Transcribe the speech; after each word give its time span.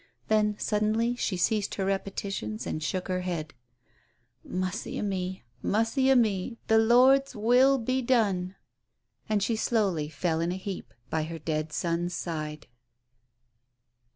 Then 0.29 0.55
suddenly 0.57 1.15
she 1.15 1.37
ceased 1.37 1.75
her 1.75 1.85
repetitions 1.85 2.65
and 2.65 2.81
shook 2.81 3.07
her 3.07 3.21
head. 3.21 3.53
"Mussy 4.43 4.97
a 4.97 5.03
me, 5.03 5.43
mussy 5.61 6.09
a 6.09 6.15
me! 6.15 6.57
The 6.65 6.79
Lord's 6.79 7.35
will 7.35 7.77
be 7.77 8.01
done!" 8.01 8.55
And 9.29 9.43
she 9.43 9.55
slowly 9.55 10.09
fell 10.09 10.39
in 10.39 10.51
a 10.51 10.57
heap 10.57 10.95
by 11.11 11.25
her 11.25 11.37
dead 11.37 11.71
son's 11.71 12.15
side. 12.15 12.65